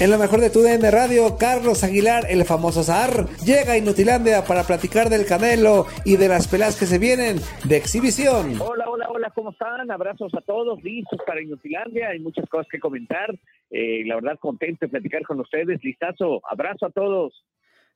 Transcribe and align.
En 0.00 0.10
lo 0.10 0.18
mejor 0.18 0.40
de 0.40 0.50
tu 0.50 0.60
DN 0.60 0.90
Radio, 0.90 1.36
Carlos 1.38 1.84
Aguilar, 1.84 2.24
el 2.28 2.44
famoso 2.44 2.82
Zar, 2.82 3.26
llega 3.44 3.74
a 3.74 3.78
Inutilandia 3.78 4.44
para 4.44 4.64
platicar 4.64 5.08
del 5.08 5.24
Canelo 5.24 5.86
y 6.04 6.16
de 6.16 6.26
las 6.26 6.48
pelas 6.48 6.76
que 6.76 6.86
se 6.86 6.98
vienen 6.98 7.38
de 7.64 7.76
exhibición. 7.76 8.60
Hola, 8.60 8.86
hola, 8.88 9.06
hola, 9.08 9.30
¿cómo 9.30 9.50
están? 9.50 9.90
Abrazos 9.92 10.34
a 10.34 10.40
todos, 10.40 10.82
listos 10.82 11.20
para 11.24 11.40
Inutilandia, 11.40 12.08
hay 12.08 12.18
muchas 12.18 12.48
cosas 12.48 12.66
que 12.68 12.80
comentar. 12.80 13.32
Eh, 13.70 14.02
la 14.04 14.16
verdad, 14.16 14.36
contento 14.40 14.84
de 14.84 14.90
platicar 14.90 15.22
con 15.22 15.38
ustedes, 15.38 15.82
listazo, 15.84 16.42
abrazo 16.50 16.86
a 16.86 16.90
todos. 16.90 17.44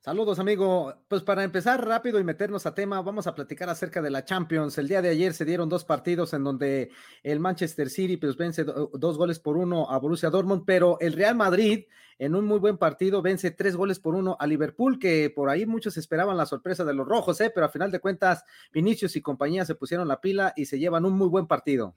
Saludos, 0.01 0.39
amigo. 0.39 0.93
Pues 1.09 1.23
para 1.23 1.43
empezar 1.43 1.85
rápido 1.85 2.21
y 2.21 2.23
meternos 2.23 2.65
a 2.65 2.73
tema, 2.73 3.01
vamos 3.01 3.27
a 3.27 3.35
platicar 3.35 3.69
acerca 3.69 4.01
de 4.01 4.09
la 4.09 4.23
Champions. 4.23 4.77
El 4.77 4.87
día 4.87 5.01
de 5.01 5.09
ayer 5.09 5.33
se 5.33 5.43
dieron 5.43 5.67
dos 5.67 5.83
partidos 5.83 6.33
en 6.33 6.45
donde 6.45 6.89
el 7.21 7.41
Manchester 7.41 7.89
City 7.89 8.15
pues 8.15 8.37
vence 8.37 8.63
dos 8.63 9.17
goles 9.17 9.39
por 9.39 9.57
uno 9.57 9.91
a 9.91 9.99
Borussia 9.99 10.29
Dortmund, 10.29 10.63
pero 10.65 10.97
el 11.01 11.11
Real 11.11 11.35
Madrid 11.35 11.83
en 12.17 12.33
un 12.33 12.45
muy 12.45 12.59
buen 12.59 12.77
partido 12.77 13.21
vence 13.21 13.51
tres 13.51 13.75
goles 13.75 13.99
por 13.99 14.15
uno 14.15 14.37
a 14.39 14.47
Liverpool, 14.47 14.99
que 14.99 15.29
por 15.29 15.49
ahí 15.49 15.65
muchos 15.65 15.97
esperaban 15.97 16.37
la 16.37 16.45
sorpresa 16.45 16.85
de 16.85 16.93
los 16.93 17.05
rojos, 17.05 17.41
¿eh? 17.41 17.51
pero 17.53 17.65
a 17.65 17.69
final 17.69 17.91
de 17.91 17.99
cuentas 17.99 18.45
Vinicius 18.71 19.17
y 19.17 19.21
compañía 19.21 19.65
se 19.65 19.75
pusieron 19.75 20.07
la 20.07 20.21
pila 20.21 20.53
y 20.55 20.65
se 20.65 20.79
llevan 20.79 21.03
un 21.03 21.13
muy 21.13 21.27
buen 21.27 21.45
partido. 21.45 21.93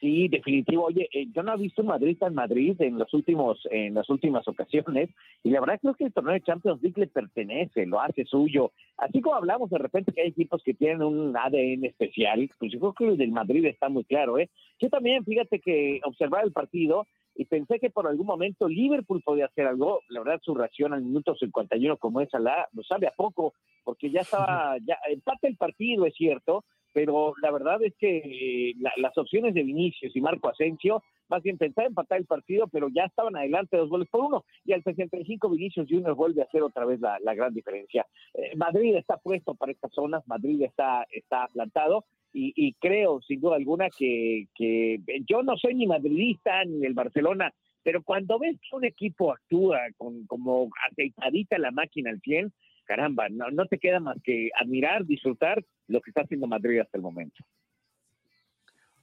Sí, 0.00 0.28
definitivo. 0.28 0.86
Oye, 0.86 1.10
eh, 1.12 1.26
yo 1.30 1.42
no 1.42 1.52
he 1.52 1.58
visto 1.58 1.84
Madrid 1.84 2.16
en 2.22 2.34
Madrid 2.34 2.74
en 2.80 2.98
los 2.98 3.12
últimos, 3.12 3.60
en 3.70 3.92
las 3.92 4.08
últimas 4.08 4.48
ocasiones, 4.48 5.10
y 5.42 5.50
la 5.50 5.60
verdad 5.60 5.78
creo 5.78 5.94
que 5.94 6.04
el 6.04 6.12
torneo 6.12 6.32
de 6.32 6.40
Champions 6.40 6.82
League 6.82 6.98
le 6.98 7.06
pertenece, 7.06 7.84
lo 7.84 8.00
hace 8.00 8.24
suyo. 8.24 8.72
Así 8.96 9.20
como 9.20 9.36
hablamos 9.36 9.68
de 9.68 9.76
repente 9.76 10.12
que 10.12 10.22
hay 10.22 10.28
equipos 10.28 10.62
que 10.64 10.72
tienen 10.72 11.02
un 11.02 11.36
ADN 11.36 11.84
especial, 11.84 12.50
pues 12.58 12.72
yo 12.72 12.80
creo 12.80 12.94
que 12.94 13.08
el 13.08 13.18
del 13.18 13.30
Madrid 13.30 13.66
está 13.66 13.90
muy 13.90 14.04
claro, 14.04 14.38
¿eh? 14.38 14.48
Yo 14.78 14.88
también, 14.88 15.22
fíjate 15.22 15.60
que 15.60 16.00
observar 16.04 16.44
el 16.44 16.52
partido 16.52 17.06
y 17.34 17.44
pensé 17.44 17.78
que 17.78 17.90
por 17.90 18.06
algún 18.06 18.26
momento 18.26 18.68
Liverpool 18.68 19.22
podía 19.22 19.46
hacer 19.46 19.66
algo. 19.66 20.00
La 20.08 20.20
verdad, 20.20 20.40
su 20.42 20.54
reacción 20.54 20.94
al 20.94 21.02
minuto 21.02 21.34
51 21.34 21.98
como 21.98 22.22
esa 22.22 22.38
la, 22.38 22.68
lo 22.72 22.82
sabe 22.84 23.06
a 23.06 23.12
poco, 23.12 23.52
porque 23.84 24.10
ya 24.10 24.20
estaba, 24.20 24.78
ya 24.78 24.96
empate 25.10 25.48
el 25.48 25.56
partido, 25.58 26.06
es 26.06 26.14
cierto, 26.14 26.64
pero 26.92 27.34
la 27.42 27.50
verdad 27.50 27.82
es 27.82 27.94
que 27.96 28.18
eh, 28.18 28.74
las 28.96 29.16
opciones 29.16 29.54
de 29.54 29.62
Vinicius 29.62 30.14
y 30.14 30.20
Marco 30.20 30.48
Asensio, 30.48 31.02
más 31.28 31.42
bien 31.42 31.58
pensaba 31.58 31.86
empatar 31.86 32.18
el 32.18 32.26
partido, 32.26 32.66
pero 32.68 32.88
ya 32.88 33.04
estaban 33.04 33.36
adelante 33.36 33.76
dos 33.76 33.88
goles 33.88 34.08
por 34.08 34.24
uno, 34.24 34.44
y 34.64 34.72
al 34.72 34.82
65 34.82 35.48
Vinicius 35.50 35.88
Junior 35.88 36.14
vuelve 36.14 36.42
a 36.42 36.46
hacer 36.46 36.62
otra 36.62 36.84
vez 36.84 37.00
la, 37.00 37.34
gran 37.34 37.54
diferencia. 37.54 38.06
Eh, 38.34 38.56
Madrid 38.56 38.96
está 38.96 39.16
puesto 39.16 39.54
para 39.54 39.72
estas 39.72 39.92
zonas, 39.92 40.26
Madrid 40.26 40.62
está, 40.62 41.06
está 41.10 41.48
plantado, 41.52 42.04
y, 42.32 42.74
creo 42.74 43.20
sin 43.22 43.40
duda 43.40 43.56
alguna 43.56 43.88
que, 43.90 44.46
que 44.54 45.00
yo 45.28 45.42
no 45.42 45.56
soy 45.56 45.74
ni 45.74 45.88
madridista 45.88 46.64
ni 46.64 46.86
el 46.86 46.94
Barcelona, 46.94 47.52
pero 47.82 48.02
cuando 48.02 48.38
ves 48.38 48.56
que 48.60 48.76
un 48.76 48.84
equipo 48.84 49.32
actúa 49.32 49.78
con 49.96 50.26
como 50.26 50.70
aceitadita 50.90 51.58
la 51.58 51.70
máquina 51.70 52.10
al 52.10 52.20
100, 52.20 52.52
caramba, 52.90 53.28
no, 53.28 53.48
no 53.52 53.66
te 53.66 53.78
queda 53.78 54.00
más 54.00 54.16
que 54.24 54.50
admirar, 54.60 55.04
disfrutar 55.04 55.64
lo 55.86 56.00
que 56.00 56.10
está 56.10 56.22
haciendo 56.22 56.48
Madrid 56.48 56.80
hasta 56.80 56.98
el 56.98 57.02
momento. 57.02 57.44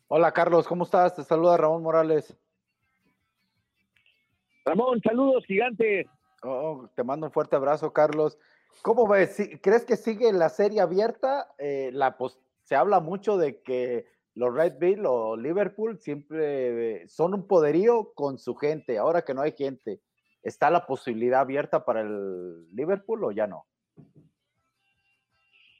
Hola 0.09 0.34
Carlos, 0.34 0.67
¿cómo 0.67 0.84
estás? 0.84 1.16
Te 1.16 1.23
saluda 1.23 1.56
Ramón 1.56 1.84
Morales. 1.84 2.38
Ramón, 4.66 5.00
saludos 5.01 5.45
gigantes. 5.45 6.06
Oh, 6.44 6.89
te 6.95 7.03
mando 7.06 7.28
un 7.28 7.31
fuerte 7.31 7.56
abrazo, 7.56 7.94
Carlos. 7.94 8.38
¿Cómo 8.81 9.07
ves? 9.07 9.38
¿Crees 9.63 9.85
que 9.85 9.95
sigue 9.95 10.33
la 10.33 10.50
serie 10.50 10.81
abierta? 10.81 11.47
Eh, 11.57 11.91
la 11.94 12.17
se 12.66 12.75
habla 12.75 13.00
mucho 13.00 13.38
de 13.38 13.62
que 13.62 14.06
los 14.33 14.53
Red 14.53 14.79
Bull 14.81 15.06
o 15.06 15.38
Liverpool 15.38 15.97
siempre 16.01 17.07
son 17.07 17.33
un 17.33 17.47
poderío 17.47 18.12
con 18.16 18.38
su 18.38 18.53
gente. 18.53 18.97
Ahora 18.97 19.22
que 19.22 19.33
no 19.33 19.44
hay 19.44 19.53
gente, 19.53 20.01
¿está 20.44 20.69
la 20.69 20.85
posibilidad 20.85 21.39
abierta 21.39 21.85
para 21.85 22.01
el 22.01 22.67
Liverpool 22.75 23.23
o 23.23 23.31
ya 23.31 23.47
no? 23.47 23.66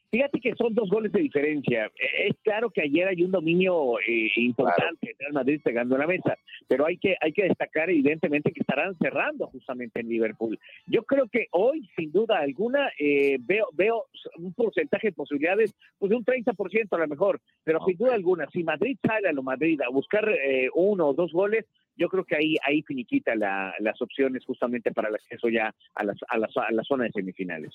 Fíjate 0.10 0.40
que 0.40 0.56
son 0.56 0.74
dos 0.74 0.90
goles 0.90 1.12
de 1.12 1.20
diferencia. 1.20 1.92
Es 1.98 2.34
claro 2.42 2.70
que 2.70 2.82
ayer 2.82 3.10
hay 3.10 3.24
un 3.24 3.32
dominio 3.32 4.00
eh, 4.00 4.32
importante, 4.38 5.16
Real 5.20 5.34
Madrid 5.34 5.60
pegando 5.62 5.98
la 5.98 6.08
mesa, 6.08 6.38
pero 6.66 6.86
hay 6.86 6.98
que 6.98 7.18
hay 7.20 7.34
que 7.34 7.44
destacar 7.44 7.90
evidentemente 7.90 8.54
que 8.54 8.62
estarán 8.62 8.98
cerrando 9.00 9.48
justamente 9.48 10.00
en 10.00 10.08
Liverpool. 10.08 10.58
Yo 10.86 11.04
creo 11.04 11.28
que 11.28 11.48
hoy, 11.52 11.90
sin 11.98 12.14
duda 12.14 12.40
alguna, 12.40 12.90
eh, 12.98 13.38
veo 13.42 13.68
veo 13.74 14.06
un 14.38 14.54
porcentaje 14.54 15.08
de 15.08 15.14
posibilidades 15.14 15.76
pues 16.00 16.10
de 16.10 16.16
un 16.16 16.24
30% 16.24 16.88
a 16.92 16.98
lo 16.98 17.08
mejor, 17.08 17.42
pero 17.66 17.84
sin 17.86 17.98
duda 17.98 18.14
alguna, 18.14 18.48
si 18.50 18.64
Madrid 18.64 18.98
sale 19.06 19.28
a 19.28 19.34
lo 19.34 19.44
Madrid 19.44 19.82
a 19.82 19.90
buscar 19.90 20.30
eh, 20.30 20.70
uno 20.74 21.08
o 21.08 21.14
dos 21.14 21.34
goles, 21.34 21.66
yo 21.98 22.08
creo 22.08 22.24
que 22.24 22.38
ahí 22.38 22.56
ahí 22.66 22.82
finiquita 22.84 23.36
las 23.36 24.02
opciones 24.02 24.46
justamente 24.46 24.94
para 24.94 25.10
el 25.10 25.16
acceso 25.16 25.50
ya 25.50 25.76
a 25.96 26.04
las, 26.06 26.18
a 26.30 26.38
las, 26.38 26.56
a 26.56 26.72
la 26.72 26.84
zona 26.84 27.04
de 27.06 27.12
semifinales. 27.12 27.74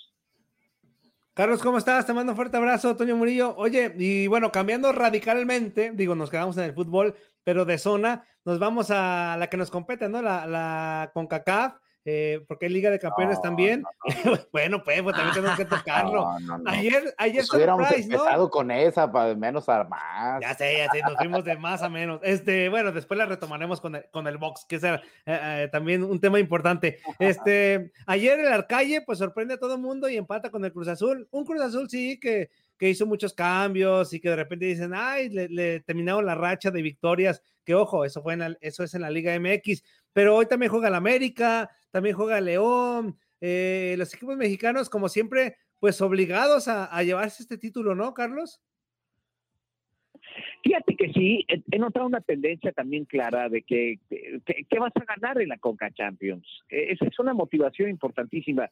Carlos, 1.34 1.62
¿cómo 1.62 1.78
estás? 1.78 2.04
Te 2.04 2.12
mando 2.12 2.32
un 2.32 2.36
fuerte 2.36 2.58
abrazo, 2.58 2.94
Toño 2.94 3.16
Murillo. 3.16 3.56
Oye, 3.56 3.94
y 3.96 4.26
bueno, 4.26 4.52
cambiando 4.52 4.92
radicalmente, 4.92 5.90
digo, 5.94 6.14
nos 6.14 6.28
quedamos 6.28 6.58
en 6.58 6.64
el 6.64 6.74
fútbol, 6.74 7.14
pero 7.42 7.64
de 7.64 7.78
zona, 7.78 8.26
nos 8.44 8.58
vamos 8.58 8.90
a 8.90 9.36
la 9.38 9.48
que 9.48 9.56
nos 9.56 9.70
compete, 9.70 10.10
¿no? 10.10 10.20
La, 10.20 10.46
la 10.46 11.10
CONCACAF. 11.14 11.76
Eh, 12.04 12.44
porque 12.48 12.66
hay 12.66 12.72
Liga 12.72 12.90
de 12.90 12.98
Campeones 12.98 13.40
también. 13.40 13.84
bueno, 14.52 14.82
pues, 14.82 15.02
pues, 15.02 15.14
también 15.14 15.34
tenemos 15.34 15.56
que 15.56 15.64
tocarlo. 15.64 16.28
ayer, 16.66 17.14
ayer 17.16 17.44
hubiéramos 17.52 17.90
empezado 17.92 18.50
con 18.50 18.70
esa 18.70 19.10
para 19.10 19.34
menos 19.34 19.68
a 19.68 19.84
más. 19.84 20.40
Ya 20.40 20.54
sé, 20.54 20.78
ya 20.78 20.90
sé, 20.90 21.02
nos 21.02 21.16
fuimos 21.16 21.44
de 21.44 21.56
más 21.56 21.82
a 21.82 21.88
menos. 21.88 22.20
Este, 22.24 22.68
bueno, 22.68 22.90
después 22.90 23.18
la 23.18 23.26
retomaremos 23.26 23.80
con 23.80 23.94
el, 23.94 24.04
con 24.10 24.26
el 24.26 24.38
box, 24.38 24.64
que 24.68 24.76
es 24.76 24.84
eh, 24.84 25.00
eh, 25.26 25.68
también 25.70 26.02
un 26.02 26.20
tema 26.20 26.40
importante. 26.40 26.98
Este, 27.18 27.92
ayer 28.06 28.40
el 28.40 28.52
Arcalle, 28.52 29.02
pues 29.02 29.18
sorprende 29.18 29.54
a 29.54 29.58
todo 29.58 29.74
el 29.74 29.80
mundo 29.80 30.08
y 30.08 30.16
empata 30.16 30.50
con 30.50 30.64
el 30.64 30.72
Cruz 30.72 30.88
Azul. 30.88 31.28
Un 31.30 31.44
Cruz 31.44 31.60
Azul, 31.62 31.88
sí, 31.88 32.18
que 32.18 32.50
que 32.82 32.90
hizo 32.90 33.06
muchos 33.06 33.32
cambios 33.32 34.12
y 34.12 34.18
que 34.18 34.30
de 34.30 34.34
repente 34.34 34.64
dicen, 34.64 34.90
ay, 34.92 35.28
le, 35.28 35.78
terminaron 35.82 36.26
la 36.26 36.34
racha 36.34 36.72
de 36.72 36.82
victorias, 36.82 37.40
que 37.64 37.76
ojo, 37.76 38.04
eso, 38.04 38.24
fue 38.24 38.34
en 38.34 38.58
eso 38.60 38.82
es 38.82 38.92
en 38.94 39.02
la 39.02 39.10
Liga 39.10 39.38
MX, 39.38 39.84
pero 40.12 40.36
hoy 40.36 40.46
también 40.46 40.70
juega 40.70 40.88
el 40.88 40.94
América, 40.94 41.70
también 41.90 42.16
juega 42.16 42.38
el 42.38 42.46
León, 42.46 43.18
eh, 43.40 43.94
los 43.98 44.14
equipos 44.14 44.36
mexicanos, 44.36 44.88
como 44.88 45.08
siempre, 45.08 45.56
pues 45.80 46.00
obligados 46.00 46.68
a, 46.68 47.02
llevarse 47.02 47.42
este 47.42 47.58
título, 47.58 47.94
¿no, 47.94 48.14
Carlos? 48.14 48.62
Fíjate 50.62 50.96
que 50.96 51.12
sí, 51.12 51.44
he 51.48 51.78
notado 51.78 52.06
una 52.06 52.20
tendencia 52.20 52.70
también 52.72 53.04
clara 53.04 53.48
de 53.48 53.62
que, 53.62 53.98
que, 54.08 54.78
vas 54.78 54.92
a 54.94 55.04
ganar 55.04 55.40
en 55.42 55.48
la 55.48 55.58
Coca 55.58 55.90
Champions. 55.90 56.46
E, 56.68 56.92
esa 56.92 57.06
es 57.06 57.18
una 57.18 57.34
motivación 57.34 57.90
importantísima 57.90 58.70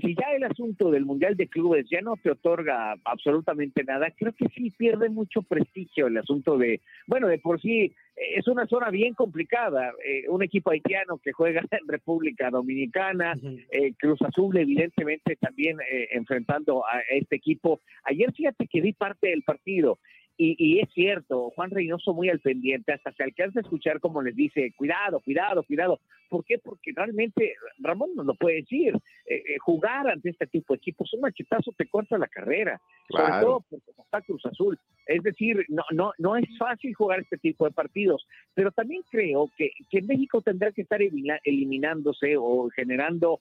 si 0.00 0.14
ya 0.14 0.34
el 0.34 0.44
asunto 0.44 0.90
del 0.90 1.04
Mundial 1.04 1.36
de 1.36 1.48
Clubes 1.48 1.86
ya 1.90 2.00
no 2.00 2.16
te 2.16 2.30
otorga 2.30 2.94
absolutamente 3.04 3.84
nada, 3.84 4.10
creo 4.16 4.32
que 4.32 4.48
sí 4.54 4.70
pierde 4.70 5.08
mucho 5.08 5.42
prestigio 5.42 6.06
el 6.06 6.16
asunto 6.18 6.58
de, 6.58 6.80
bueno, 7.06 7.28
de 7.28 7.38
por 7.38 7.60
sí 7.60 7.82
eh, 7.82 7.94
es 8.36 8.48
una 8.48 8.66
zona 8.66 8.90
bien 8.90 9.14
complicada, 9.14 9.92
eh, 10.04 10.28
un 10.28 10.42
equipo 10.42 10.70
haitiano 10.70 11.18
que 11.18 11.32
juega 11.32 11.60
en 11.60 11.88
República 11.88 12.50
Dominicana, 12.50 13.34
eh, 13.70 13.92
Cruz 13.98 14.20
Azul 14.22 14.56
evidentemente 14.56 15.36
también 15.36 15.78
enfrentando 16.10 16.84
a 16.86 17.00
este 17.10 17.36
equipo. 17.36 17.80
Ayer 18.04 18.32
fíjate 18.32 18.66
que 18.66 18.80
vi 18.80 18.92
parte 18.92 19.28
del 19.28 19.42
partido 19.42 19.98
y, 20.42 20.80
es 20.80 20.88
cierto, 20.94 21.50
Juan 21.50 21.70
Reynoso 21.70 22.14
muy 22.14 22.30
al 22.30 22.40
pendiente, 22.40 22.94
hasta 22.94 23.12
se 23.12 23.22
alcanza 23.22 23.60
a 23.60 23.62
escuchar 23.62 24.00
como 24.00 24.22
les 24.22 24.34
dice, 24.34 24.72
cuidado, 24.74 25.20
cuidado, 25.20 25.62
cuidado. 25.64 26.00
¿Por 26.30 26.44
qué? 26.44 26.58
Porque 26.58 26.92
realmente 26.94 27.54
Ramón 27.80 28.10
nos 28.14 28.24
lo 28.24 28.34
puede 28.34 28.56
decir, 28.62 28.94
eh, 29.26 29.34
eh, 29.34 29.58
jugar 29.58 30.08
ante 30.08 30.30
este 30.30 30.46
tipo 30.46 30.72
de 30.72 30.78
equipos, 30.78 31.12
un 31.12 31.22
machetazo 31.22 31.72
te 31.76 31.88
corta 31.88 32.16
la 32.16 32.28
carrera, 32.28 32.80
sobre 33.08 33.40
todo 33.40 33.64
porque 33.68 33.90
está 33.90 34.22
Cruz 34.22 34.46
Azul. 34.46 34.78
Es 35.06 35.22
decir, 35.24 35.66
no, 35.68 35.82
no, 35.90 36.12
no 36.18 36.36
es 36.36 36.46
fácil 36.56 36.94
jugar 36.94 37.20
este 37.20 37.36
tipo 37.36 37.64
de 37.64 37.72
partidos, 37.72 38.24
pero 38.54 38.70
también 38.70 39.02
creo 39.10 39.50
que, 39.56 39.72
que 39.90 40.02
México 40.02 40.40
tendrá 40.40 40.70
que 40.70 40.82
estar 40.82 41.00
eliminándose 41.02 42.36
o 42.36 42.68
generando 42.70 43.40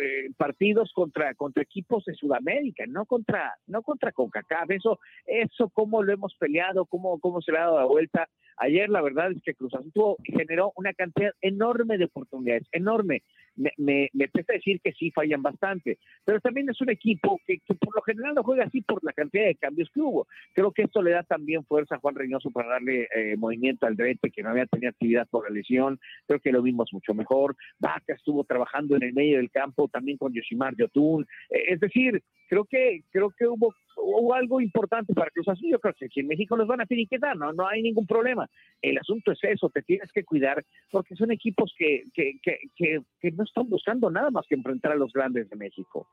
eh, 0.00 0.30
partidos 0.36 0.92
contra, 0.92 1.34
contra 1.34 1.62
equipos 1.62 2.04
de 2.04 2.14
Sudamérica, 2.14 2.84
no 2.86 3.06
contra, 3.06 3.54
no 3.66 3.82
contra 3.82 4.12
CONCACAF. 4.12 4.70
Eso, 4.70 5.00
eso 5.26 5.68
como 5.70 6.02
lo 6.02 6.12
hemos 6.12 6.34
peleado, 6.36 6.86
cómo, 6.86 7.18
cómo 7.20 7.40
se 7.40 7.52
le 7.52 7.58
ha 7.58 7.62
dado 7.62 7.78
la 7.78 7.86
vuelta. 7.86 8.28
Ayer 8.56 8.88
la 8.88 9.02
verdad 9.02 9.32
es 9.32 9.42
que 9.42 9.54
Cruz 9.54 9.74
Azul 9.74 10.16
generó 10.24 10.72
una 10.76 10.92
cantidad 10.92 11.32
enorme 11.40 11.98
de 11.98 12.04
oportunidades, 12.04 12.68
enorme. 12.72 13.22
Me, 13.56 13.72
me, 13.76 14.10
me 14.12 14.24
a 14.24 14.52
decir 14.52 14.80
que 14.82 14.92
sí 14.92 15.10
fallan 15.10 15.42
bastante, 15.42 15.98
pero 16.24 16.40
también 16.40 16.68
es 16.68 16.80
un 16.80 16.90
equipo 16.90 17.40
que, 17.46 17.60
por 17.78 17.94
lo 17.94 18.02
general 18.02 18.34
no 18.34 18.42
juega 18.42 18.64
así 18.64 18.80
por 18.82 19.02
la 19.04 19.12
cantidad 19.12 19.46
de 19.46 19.54
cambios 19.54 19.88
que 19.92 20.00
hubo. 20.00 20.26
Creo 20.54 20.72
que 20.72 20.82
esto 20.82 21.02
le 21.02 21.12
da 21.12 21.22
también 21.22 21.64
fuerza 21.64 21.96
a 21.96 21.98
Juan 21.98 22.14
Reynoso 22.14 22.50
para 22.50 22.68
darle 22.68 23.08
eh, 23.14 23.36
movimiento 23.36 23.86
al 23.86 23.96
Drete, 23.96 24.30
que 24.30 24.42
no 24.42 24.50
había 24.50 24.66
tenido 24.66 24.90
actividad 24.90 25.28
por 25.28 25.48
la 25.48 25.54
lesión. 25.54 25.98
Creo 26.26 26.40
que 26.40 26.52
lo 26.52 26.62
vimos 26.62 26.92
mucho 26.92 27.14
mejor. 27.14 27.56
Vaca 27.78 28.14
estuvo 28.14 28.44
trabajando 28.44 28.96
en 28.96 29.04
el 29.04 29.12
medio 29.12 29.38
del 29.38 29.50
campo 29.50 29.88
también 29.88 30.18
con 30.18 30.32
Yoshimar 30.32 30.74
Yotun. 30.76 31.26
Eh, 31.50 31.64
es 31.68 31.80
decir, 31.80 32.22
creo 32.48 32.64
que 32.64 33.02
creo 33.10 33.30
que 33.30 33.46
hubo, 33.46 33.74
hubo 33.96 34.34
algo 34.34 34.60
importante 34.60 35.14
para 35.14 35.30
Cruz 35.30 35.48
Azul. 35.48 35.70
Yo 35.70 35.80
creo 35.80 35.94
que 35.94 36.08
si 36.08 36.20
en 36.20 36.28
México 36.28 36.56
los 36.56 36.66
van 36.66 36.80
a 36.80 36.86
finiquitar, 36.86 37.36
no, 37.36 37.52
no 37.52 37.66
hay 37.66 37.82
ningún 37.82 38.06
problema. 38.06 38.48
El 38.80 38.98
asunto 38.98 39.32
es 39.32 39.38
eso, 39.42 39.70
te 39.70 39.82
tienes 39.82 40.10
que 40.12 40.24
cuidar 40.24 40.64
porque 40.90 41.16
son 41.16 41.30
equipos 41.30 41.74
que, 41.76 42.04
que, 42.12 42.38
que, 42.42 43.00
que 43.20 43.30
no 43.32 43.44
están 43.44 43.68
buscando 43.68 44.10
nada 44.10 44.30
más 44.30 44.46
que 44.48 44.54
enfrentar 44.54 44.92
a 44.92 44.96
los 44.96 45.12
grandes 45.12 45.48
de 45.48 45.56
México. 45.56 46.08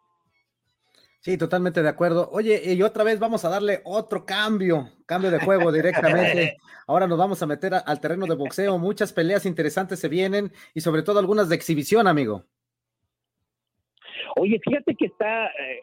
Sí, 1.22 1.38
totalmente 1.38 1.83
de 1.83 1.89
acuerdo. 1.89 2.30
Oye, 2.31 2.74
y 2.74 2.81
otra 2.81 3.04
vez 3.04 3.19
vamos 3.19 3.45
a 3.45 3.50
darle 3.50 3.81
otro 3.86 4.25
cambio, 4.25 4.89
cambio 5.06 5.30
de 5.30 5.39
juego 5.39 5.72
directamente. 5.72 6.57
Ahora 6.88 7.06
nos 7.06 7.19
vamos 7.19 7.39
a 7.44 7.45
meter 7.45 7.75
al 7.75 8.00
terreno 8.00 8.25
de 8.25 8.33
boxeo. 8.33 8.80
Muchas 8.80 9.13
peleas 9.13 9.45
interesantes 9.45 10.00
se 10.00 10.07
vienen 10.07 10.51
y 10.74 10.81
sobre 10.81 11.04
todo 11.04 11.19
algunas 11.19 11.48
de 11.48 11.56
exhibición, 11.56 12.07
amigo. 12.07 12.48
Oye, 14.36 14.60
fíjate 14.63 14.95
que 14.95 15.06
está, 15.06 15.48
eh, 15.48 15.81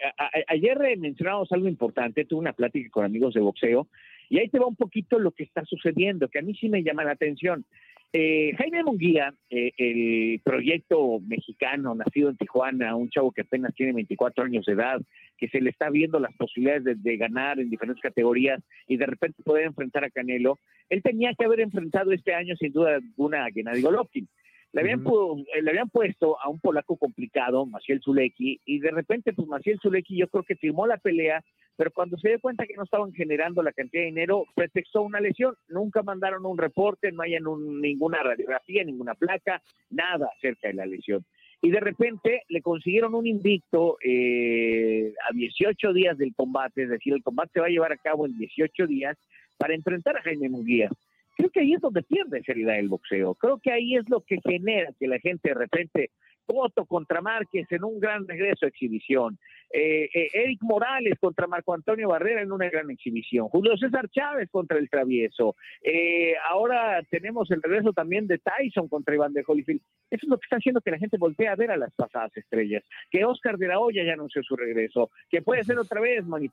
ayer 0.48 0.78
mencionamos 0.98 1.50
algo 1.52 1.68
importante, 1.68 2.24
tuve 2.24 2.40
una 2.40 2.52
plática 2.52 2.88
con 2.90 3.04
amigos 3.04 3.34
de 3.34 3.40
boxeo 3.40 3.88
y 4.30 4.38
ahí 4.38 4.48
te 4.48 4.58
va 4.58 4.66
un 4.66 4.76
poquito 4.76 5.18
lo 5.18 5.32
que 5.32 5.44
está 5.44 5.64
sucediendo, 5.64 6.28
que 6.28 6.38
a 6.38 6.42
mí 6.42 6.54
sí 6.54 6.68
me 6.68 6.82
llama 6.82 7.04
la 7.04 7.12
atención. 7.12 7.64
Eh, 8.10 8.52
Jaime 8.56 8.84
Munguía, 8.84 9.34
eh, 9.50 9.72
el 9.76 10.40
proyecto 10.42 11.20
mexicano 11.20 11.94
nacido 11.94 12.30
en 12.30 12.38
Tijuana, 12.38 12.96
un 12.96 13.10
chavo 13.10 13.32
que 13.32 13.42
apenas 13.42 13.74
tiene 13.74 13.92
24 13.92 14.44
años 14.44 14.64
de 14.64 14.72
edad, 14.72 14.98
que 15.36 15.48
se 15.48 15.60
le 15.60 15.68
está 15.68 15.90
viendo 15.90 16.18
las 16.18 16.34
posibilidades 16.34 17.02
de, 17.02 17.16
ganar 17.18 17.60
en 17.60 17.68
diferentes 17.68 18.02
categorías 18.02 18.62
y 18.86 18.96
de 18.96 19.04
repente 19.04 19.42
poder 19.42 19.66
enfrentar 19.66 20.04
a 20.04 20.10
Canelo, 20.10 20.58
él 20.88 21.02
tenía 21.02 21.34
que 21.34 21.44
haber 21.44 21.60
enfrentado 21.60 22.12
este 22.12 22.32
año 22.32 22.56
sin 22.56 22.72
duda 22.72 22.96
alguna 22.96 23.44
a 23.44 23.50
Gennady 23.50 23.82
Golovkin. 23.82 24.26
Le 24.72 24.82
habían, 24.82 25.00
eh, 25.00 25.62
le 25.62 25.70
habían 25.70 25.88
puesto 25.88 26.38
a 26.40 26.48
un 26.48 26.60
polaco 26.60 26.96
complicado, 26.96 27.64
Maciel 27.64 28.02
Zuleki, 28.02 28.60
y 28.66 28.80
de 28.80 28.90
repente, 28.90 29.32
pues 29.32 29.48
Maciel 29.48 29.78
Zuleki 29.80 30.16
yo 30.16 30.28
creo 30.28 30.42
que 30.42 30.56
firmó 30.56 30.86
la 30.86 30.98
pelea, 30.98 31.42
pero 31.76 31.90
cuando 31.90 32.18
se 32.18 32.28
dio 32.28 32.40
cuenta 32.40 32.66
que 32.66 32.74
no 32.74 32.82
estaban 32.82 33.12
generando 33.12 33.62
la 33.62 33.72
cantidad 33.72 34.02
de 34.02 34.08
dinero, 34.08 34.44
pretextó 34.54 35.02
una 35.02 35.20
lesión. 35.20 35.54
Nunca 35.68 36.02
mandaron 36.02 36.44
un 36.44 36.58
reporte, 36.58 37.12
no 37.12 37.22
hay 37.22 37.36
ninguna 37.40 38.22
radiografía, 38.22 38.84
ninguna 38.84 39.14
placa, 39.14 39.62
nada 39.88 40.28
acerca 40.36 40.68
de 40.68 40.74
la 40.74 40.86
lesión. 40.86 41.24
Y 41.62 41.70
de 41.70 41.80
repente 41.80 42.42
le 42.48 42.60
consiguieron 42.60 43.14
un 43.14 43.26
invicto 43.26 43.96
eh, 44.04 45.14
a 45.28 45.34
18 45.34 45.92
días 45.92 46.18
del 46.18 46.34
combate, 46.34 46.82
es 46.82 46.90
decir, 46.90 47.14
el 47.14 47.22
combate 47.22 47.52
se 47.54 47.60
va 47.60 47.66
a 47.66 47.70
llevar 47.70 47.92
a 47.92 47.96
cabo 47.96 48.26
en 48.26 48.36
18 48.36 48.86
días 48.86 49.16
para 49.56 49.74
enfrentar 49.74 50.16
a 50.16 50.22
Jaime 50.22 50.48
Munguía 50.48 50.90
creo 51.38 51.50
que 51.50 51.60
ahí 51.60 51.72
es 51.72 51.80
donde 51.80 52.02
pierde 52.02 52.42
seriedad 52.42 52.78
el 52.78 52.88
boxeo. 52.88 53.34
Creo 53.36 53.58
que 53.58 53.72
ahí 53.72 53.96
es 53.96 54.08
lo 54.10 54.20
que 54.22 54.40
genera 54.44 54.92
que 54.98 55.06
la 55.06 55.20
gente 55.20 55.50
de 55.50 55.54
repente 55.54 56.10
Foto 56.48 56.86
contra 56.86 57.20
Márquez 57.20 57.66
en 57.70 57.84
un 57.84 58.00
gran 58.00 58.26
regreso 58.26 58.64
a 58.64 58.68
exhibición. 58.68 59.38
Eh, 59.70 60.08
eh, 60.14 60.30
Eric 60.32 60.60
Morales 60.62 61.18
contra 61.20 61.46
Marco 61.46 61.74
Antonio 61.74 62.08
Barrera 62.08 62.40
en 62.40 62.50
una 62.50 62.70
gran 62.70 62.90
exhibición. 62.90 63.48
Julio 63.48 63.76
César 63.76 64.08
Chávez 64.08 64.48
contra 64.50 64.78
el 64.78 64.88
Travieso. 64.88 65.56
Eh, 65.82 66.32
ahora 66.50 67.02
tenemos 67.10 67.50
el 67.50 67.60
regreso 67.60 67.92
también 67.92 68.26
de 68.26 68.38
Tyson 68.38 68.88
contra 68.88 69.14
Iván 69.14 69.34
de 69.34 69.44
Holyfield. 69.46 69.82
Eso 70.10 70.24
es 70.24 70.28
lo 70.28 70.38
que 70.38 70.46
está 70.46 70.56
haciendo 70.56 70.80
que 70.80 70.90
la 70.90 70.98
gente 70.98 71.18
voltee 71.18 71.48
a 71.48 71.54
ver 71.54 71.70
a 71.70 71.76
las 71.76 71.92
pasadas 71.92 72.34
estrellas. 72.34 72.82
Que 73.10 73.26
Oscar 73.26 73.58
de 73.58 73.68
la 73.68 73.78
Hoya 73.78 74.02
ya 74.04 74.14
anunció 74.14 74.42
su 74.42 74.56
regreso. 74.56 75.10
Que 75.28 75.42
puede 75.42 75.64
ser 75.64 75.78
otra 75.78 76.00
vez 76.00 76.24
Manny 76.24 76.50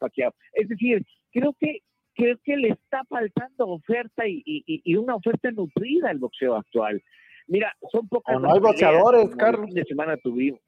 Es 0.54 0.68
decir, 0.68 1.06
creo 1.32 1.56
que 1.58 1.80
creo 2.16 2.38
que 2.44 2.58
le 2.58 2.70
está 2.70 3.04
faltando 3.06 3.68
oferta 3.68 4.24
y, 4.28 4.96
una 4.96 5.16
oferta 5.16 5.52
nutrida 5.52 6.10
al 6.10 6.20
boxeo 6.20 6.56
actual. 6.56 7.02
Mira, 7.48 7.76
son 7.92 8.08
pocas. 8.08 8.40
no 8.42 8.52
hay 8.52 8.60
boxeadores, 8.60 9.36
Carlos. 9.36 9.74
de 9.74 9.84
semana 9.84 10.18
tuvimos. 10.18 10.60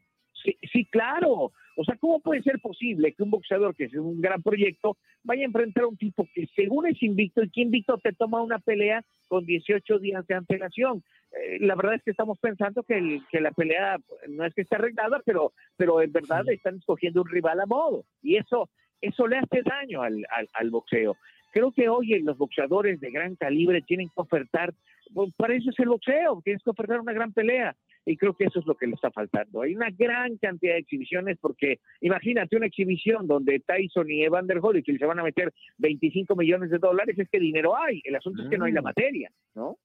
Sí, 0.44 0.56
sí, 0.72 0.86
claro. 0.86 1.52
O 1.80 1.84
sea, 1.84 1.96
¿cómo 1.98 2.20
puede 2.20 2.42
ser 2.42 2.60
posible 2.60 3.14
que 3.14 3.24
un 3.24 3.32
boxeador 3.32 3.76
que 3.76 3.86
es 3.86 3.94
un 3.94 4.20
gran 4.20 4.42
proyecto 4.42 4.98
vaya 5.24 5.44
a 5.44 5.46
enfrentar 5.46 5.84
a 5.84 5.88
un 5.88 5.98
tipo 5.98 6.28
que 6.34 6.48
según 6.56 6.88
es 6.88 7.02
invicto 7.04 7.44
y 7.44 7.50
que 7.50 7.62
invicto 7.62 7.98
te 7.98 8.14
toma 8.14 8.42
una 8.42 8.60
pelea 8.60 9.04
con 9.28 9.46
18 9.46 10.00
días 10.00 10.26
de 10.28 10.36
antelación? 10.36 11.04
Eh, 11.32 11.58
la 11.60 11.76
verdad 11.76 11.96
es 11.96 12.04
que 12.04 12.12
estamos 12.12 12.40
pensando 12.40 12.84
que, 12.84 13.22
que 13.32 13.42
la 13.42 13.52
pelea 13.52 13.98
no 14.28 14.46
es 14.46 14.54
que 14.54 14.62
esté 14.62 14.76
arreglada, 14.76 15.22
pero, 15.26 15.54
pero 15.76 16.02
en 16.02 16.12
verdad 16.12 16.48
están 16.50 16.78
escogiendo 16.78 17.22
un 17.22 17.30
rival 17.30 17.60
a 17.60 17.66
modo. 17.66 18.06
Y 18.22 18.38
eso, 18.38 18.70
eso 19.02 19.28
le 19.28 19.38
hace 19.38 19.62
daño 19.64 20.02
al, 20.02 20.26
al 20.54 20.70
boxeo. 20.70 21.16
Creo 21.52 21.72
que 21.72 21.90
hoy 21.90 22.20
los 22.20 22.38
boxeadores 22.38 23.00
de 23.00 23.12
gran 23.12 23.36
calibre 23.36 23.82
tienen 23.82 24.08
que 24.08 24.22
ofertar, 24.22 24.74
pues, 25.14 25.34
para 25.36 25.56
eso 25.56 25.70
es 25.70 25.80
el 25.80 25.90
boxeo, 25.90 26.42
tienes 26.44 26.64
que 26.64 26.70
ofertar 26.70 27.00
una 27.00 27.14
gran 27.14 27.34
pelea. 27.34 27.76
Y 28.06 28.16
creo 28.16 28.34
que 28.34 28.46
eso 28.46 28.60
es 28.60 28.66
lo 28.66 28.76
que 28.76 28.88
le 28.88 28.94
está 28.94 29.12
faltando. 29.12 29.62
Hay 29.62 29.76
una 29.76 29.90
gran 29.90 30.38
cantidad 30.38 30.74
de 30.74 30.80
exhibiciones 30.80 31.38
porque 31.42 31.80
imagínate 32.00 32.56
una 32.56 32.68
exhibición 32.68 33.28
donde 33.28 33.60
Tyson 33.60 34.10
y 34.10 34.24
Evander 34.24 34.60
Holyfield 34.62 35.00
se 35.00 35.06
van 35.06 35.20
a 35.20 35.24
meter 35.24 35.54
25 35.78 36.34
millones 36.38 36.72
de 36.72 36.78
dólares, 36.78 37.20
es 37.20 37.30
que 37.30 37.40
dinero 37.40 37.76
hay. 37.76 38.02
El 38.06 38.16
asunto 38.16 38.44
es 38.44 38.50
que 38.50 38.58
no 38.58 38.64
hay 38.64 38.72
la 38.72 38.82
mm. 38.82 38.86
materia, 38.86 39.32
¿no? 39.56 39.78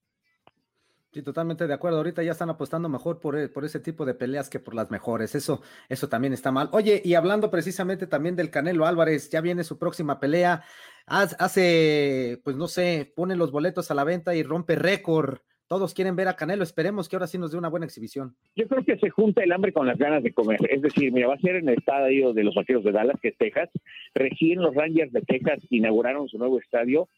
Sí, 1.13 1.21
totalmente 1.23 1.67
de 1.67 1.75
acuerdo. 1.75 1.99
Ahorita 1.99 2.23
ya 2.23 2.33
están 2.33 2.49
apostando 2.49 2.89
mejor 2.89 3.21
por, 3.21 3.37
e, 3.37 3.49
por, 3.51 3.67
ese 3.67 3.81
tipo 3.81 4.07
de 4.07 4.15
peleas 4.15 4.49
que 4.49 4.61
por 4.61 4.75
las 4.75 4.91
mejores. 4.91 5.35
Eso, 5.35 5.61
eso 5.91 6.09
también 6.09 6.33
está 6.33 6.51
mal. 6.51 6.71
Oye, 6.73 7.03
y 7.05 7.15
hablando 7.15 7.51
precisamente 7.51 8.07
también 8.07 8.35
del 8.35 8.51
Canelo 8.51 8.87
Álvarez, 8.87 9.29
ya 9.29 9.43
viene 9.43 9.63
su 9.63 9.79
próxima 9.79 10.19
pelea. 10.21 10.65
Hace, 11.07 12.41
pues 12.45 12.57
no 12.57 12.69
sé, 12.69 13.13
pone 13.15 13.37
los 13.37 13.51
boletos 13.53 13.91
a 13.91 13.95
la 13.95 14.05
venta 14.05 14.35
y 14.35 14.43
rompe 14.43 14.77
récord. 14.77 15.39
Todos 15.69 15.95
quieren 15.95 16.17
ver 16.17 16.29
a 16.29 16.37
Canelo. 16.37 16.63
Esperemos 16.63 17.09
que 17.09 17.17
ahora 17.17 17.27
sí 17.27 17.39
nos 17.39 17.51
dé 17.51 17.59
una 17.59 17.69
buena 17.69 17.87
exhibición. 17.87 18.37
Yo 18.55 18.69
creo 18.69 18.85
que 18.85 18.99
se 18.99 19.09
junta 19.09 19.43
el 19.43 19.53
hambre 19.53 19.73
con 19.73 19.87
las 19.87 19.97
ganas 19.97 20.23
de 20.23 20.35
comer. 20.35 20.61
Es 20.69 20.83
decir, 20.83 21.11
mira, 21.13 21.29
va 21.29 21.35
a 21.35 21.41
ser 21.41 21.57
en 21.57 21.69
el 21.69 21.79
estadio 21.79 22.35
de 22.35 22.45
los 22.45 22.55
Vaqueros 22.55 22.85
de 22.85 22.93
Dallas, 22.93 23.19
que 23.23 23.29
es 23.29 23.39
Texas. 23.39 23.71
Recién 24.15 24.61
los 24.61 24.75
Rangers 24.75 25.13
de 25.13 25.23
Texas 25.23 25.61
inauguraron 25.71 26.29
su 26.29 26.37
nuevo 26.37 26.59
estadio 26.59 27.09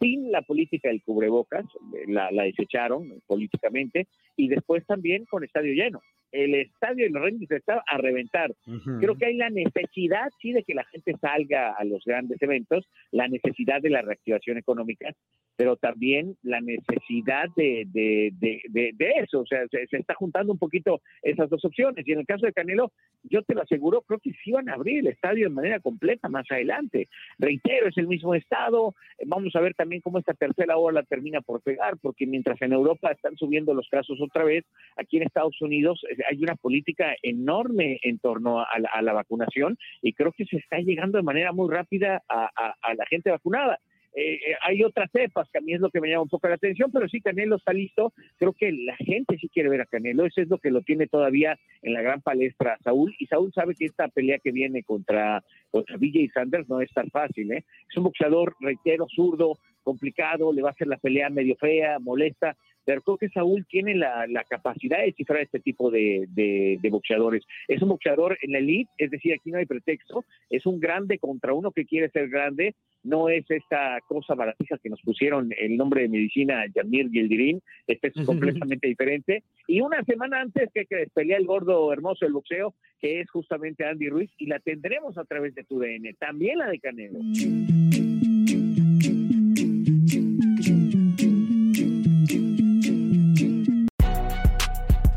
sin 0.00 0.30
la 0.30 0.42
política 0.42 0.88
del 0.88 1.02
cubrebocas, 1.02 1.64
la, 2.06 2.30
la 2.30 2.44
desecharon 2.44 3.20
políticamente, 3.26 4.06
y 4.36 4.48
después 4.48 4.86
también 4.86 5.24
con 5.26 5.44
estadio 5.44 5.74
lleno 5.74 6.00
el 6.36 6.54
estadio 6.54 7.04
de 7.04 7.10
los 7.10 7.22
Rangers 7.22 7.50
está 7.50 7.82
a 7.86 7.98
reventar. 7.98 8.52
Creo 9.00 9.16
que 9.16 9.26
hay 9.26 9.36
la 9.36 9.50
necesidad, 9.50 10.28
sí, 10.40 10.52
de 10.52 10.62
que 10.62 10.74
la 10.74 10.84
gente 10.84 11.14
salga 11.20 11.72
a 11.72 11.84
los 11.84 12.04
grandes 12.04 12.40
eventos, 12.42 12.86
la 13.10 13.28
necesidad 13.28 13.80
de 13.80 13.90
la 13.90 14.02
reactivación 14.02 14.58
económica, 14.58 15.12
pero 15.56 15.76
también 15.76 16.36
la 16.42 16.60
necesidad 16.60 17.48
de, 17.56 17.86
de, 17.88 18.32
de, 18.38 18.92
de, 18.94 19.10
eso. 19.22 19.40
O 19.40 19.46
sea, 19.46 19.66
se, 19.68 19.86
está 19.90 20.14
juntando 20.14 20.52
un 20.52 20.58
poquito 20.58 21.00
esas 21.22 21.48
dos 21.48 21.64
opciones. 21.64 22.06
Y 22.06 22.12
en 22.12 22.20
el 22.20 22.26
caso 22.26 22.44
de 22.44 22.52
Canelo, 22.52 22.92
yo 23.22 23.42
te 23.42 23.54
lo 23.54 23.62
aseguro, 23.62 24.02
creo 24.02 24.20
que 24.20 24.32
sí 24.44 24.52
van 24.52 24.68
a 24.68 24.74
abrir 24.74 24.98
el 24.98 25.06
estadio 25.08 25.48
de 25.48 25.54
manera 25.54 25.80
completa 25.80 26.28
más 26.28 26.46
adelante. 26.50 27.08
Reitero, 27.38 27.88
es 27.88 27.96
el 27.96 28.06
mismo 28.06 28.34
estado. 28.34 28.94
Vamos 29.24 29.56
a 29.56 29.60
ver 29.60 29.74
también 29.74 30.02
cómo 30.02 30.18
esta 30.18 30.34
tercera 30.34 30.76
ola 30.76 31.02
termina 31.02 31.40
por 31.40 31.62
pegar, 31.62 31.96
porque 32.02 32.26
mientras 32.26 32.60
en 32.60 32.72
Europa 32.72 33.10
están 33.10 33.36
subiendo 33.36 33.72
los 33.72 33.88
casos 33.88 34.20
otra 34.20 34.44
vez, 34.44 34.64
aquí 34.96 35.16
en 35.16 35.22
Estados 35.22 35.60
Unidos 35.62 36.04
hay 36.28 36.42
una 36.42 36.54
política 36.54 37.14
enorme 37.22 37.98
en 38.02 38.18
torno 38.18 38.60
a 38.60 39.02
la, 39.02 39.12
vacunación 39.12 39.78
y 40.02 40.12
creo 40.12 40.32
que 40.32 40.44
se 40.44 40.56
está 40.56 40.78
llegando 40.78 41.18
de 41.18 41.24
manera 41.24 41.52
muy 41.52 41.72
rápida 41.72 42.22
a, 42.28 42.50
la 42.94 43.06
gente 43.06 43.30
vacunada. 43.30 43.78
Eh, 44.14 44.34
eh, 44.34 44.56
hay 44.62 44.82
otras 44.82 45.10
cepas 45.12 45.46
que 45.50 45.58
a 45.58 45.60
mí 45.60 45.74
es 45.74 45.80
lo 45.80 45.90
que 45.90 46.00
me 46.00 46.08
llama 46.08 46.22
un 46.22 46.28
poco 46.30 46.48
la 46.48 46.54
atención, 46.54 46.90
pero 46.90 47.06
sí, 47.06 47.20
Canelo 47.20 47.56
está 47.56 47.74
listo. 47.74 48.14
Creo 48.38 48.54
que 48.54 48.72
la 48.72 48.96
gente 48.96 49.36
sí 49.38 49.48
quiere 49.50 49.68
ver 49.68 49.82
a 49.82 49.86
Canelo. 49.86 50.24
Eso 50.24 50.40
es 50.40 50.48
lo 50.48 50.56
que 50.56 50.70
lo 50.70 50.80
tiene 50.80 51.06
todavía 51.06 51.58
en 51.82 51.92
la 51.92 52.00
gran 52.00 52.22
palestra 52.22 52.78
Saúl. 52.82 53.14
Y 53.18 53.26
Saúl 53.26 53.52
sabe 53.52 53.74
que 53.74 53.84
esta 53.84 54.08
pelea 54.08 54.38
que 54.38 54.52
viene 54.52 54.82
contra, 54.84 55.44
contra 55.70 55.96
y 56.00 56.28
Sanders 56.30 56.66
no 56.68 56.80
es 56.80 56.90
tan 56.92 57.10
fácil. 57.10 57.52
¿eh? 57.52 57.64
Es 57.90 57.96
un 57.98 58.04
boxeador, 58.04 58.56
reitero, 58.58 59.06
zurdo, 59.14 59.58
complicado, 59.82 60.52
le 60.52 60.62
va 60.62 60.70
a 60.70 60.72
hacer 60.72 60.88
la 60.88 60.96
pelea 60.96 61.28
medio 61.28 61.54
fea, 61.56 61.98
molesta, 61.98 62.56
pero 62.86 63.02
creo 63.02 63.18
que 63.18 63.28
Saúl 63.28 63.66
tiene 63.68 63.94
la, 63.96 64.26
capacidad 64.48 65.02
de 65.02 65.12
cifrar 65.12 65.42
este 65.42 65.58
tipo 65.58 65.90
de, 65.90 66.78
boxeadores. 66.88 67.42
Es 67.68 67.82
un 67.82 67.88
boxeador 67.90 68.38
en 68.40 68.52
la 68.52 68.58
elite, 68.58 68.90
es 68.96 69.10
decir, 69.10 69.34
aquí 69.34 69.50
no 69.50 69.58
hay 69.58 69.66
pretexto, 69.66 70.24
es 70.48 70.64
un 70.64 70.78
grande 70.78 71.18
contra 71.18 71.52
uno 71.52 71.72
que 71.72 71.84
quiere 71.84 72.08
ser 72.10 72.28
grande, 72.28 72.76
no 73.02 73.28
es 73.28 73.44
esta 73.50 73.98
cosa 74.06 74.34
baratija 74.34 74.78
que 74.78 74.88
nos 74.88 75.02
pusieron 75.02 75.50
el 75.58 75.76
nombre 75.76 76.02
de 76.02 76.08
medicina 76.08 76.64
Yamir 76.74 77.10
Gildirín, 77.10 77.60
este 77.88 78.12
es 78.14 78.24
completamente 78.24 78.86
diferente. 78.86 79.42
Y 79.66 79.80
una 79.80 80.02
semana 80.04 80.40
antes 80.40 80.70
que, 80.72 80.86
que 80.86 81.08
pelea 81.12 81.38
el 81.38 81.46
gordo 81.46 81.92
hermoso 81.92 82.24
del 82.24 82.34
boxeo, 82.34 82.74
que 83.00 83.20
es 83.20 83.30
justamente 83.30 83.84
Andy 83.84 84.08
Ruiz, 84.08 84.30
y 84.38 84.46
la 84.46 84.60
tendremos 84.60 85.18
a 85.18 85.24
través 85.24 85.56
de 85.56 85.64
tu 85.64 85.80
DN, 85.80 86.14
también 86.14 86.58
la 86.58 86.68
de 86.68 86.78
Canelo. 86.78 87.18